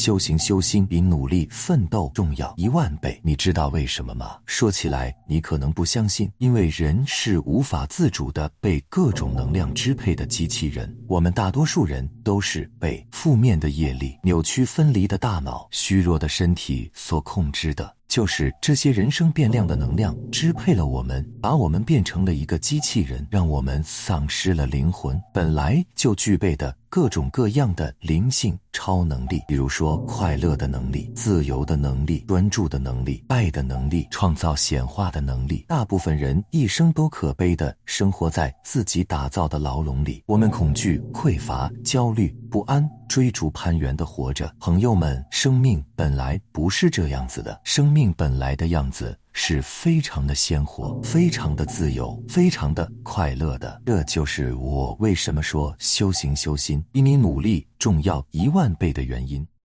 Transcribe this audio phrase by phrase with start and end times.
[0.00, 3.20] 修行修心比努力奋斗重要一万倍。
[3.22, 4.38] 你知道为什么吗？
[4.46, 10.90] 说起来你可能不相信，因为人是无法自主的被各种能量支配的机器人。
[11.06, 17.99] 我们大多数人都是被负面的业力、扭曲分离的大脑、虚弱的身体所控制的。
[18.10, 35.64] 就是这些人生变量的能量支配了我们，把我们变成了一个机器人，让我们丧失了灵魂本来就具备的各种各样的灵性超能力，比如说快乐的能力、自由的能力、专注的能力、爱的能力、创造显化的能力。
[35.68, 44.52] 大部分人一生都可悲的生活在自己打造的牢笼里，我们恐惧、匮乏、焦虑、不安，追逐攀援的活着。
[44.58, 48.12] 朋友们，生命本来不是这样子的，生命。
[48.16, 53.80] 本来的样子是非常的鲜活，非常的自由，非常的快乐的。
[53.86, 59.46] 这就是我为什么说修行修心比你努力重要一万倍的原因。